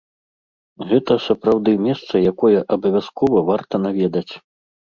[0.91, 4.29] Гэта сапраўды месца, якое абавязкова варта наведаць.